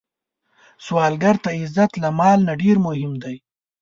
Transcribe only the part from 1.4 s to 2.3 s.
ته عزت له